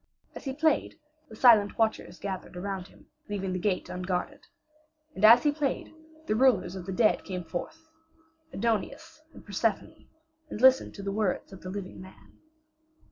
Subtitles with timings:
[0.33, 0.99] As he played,
[1.29, 4.47] the silent watchers gathered around him, leaving the gate unguarded.
[5.13, 5.93] And as he played
[6.25, 7.87] the rulers of the dead came forth,
[8.51, 10.07] Aidoneus and Persephone,
[10.49, 12.39] and listened to the words of the living man.